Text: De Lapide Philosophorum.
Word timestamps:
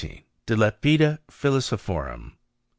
De 0.47 0.57
Lapide 0.57 1.19
Philosophorum. 1.29 2.31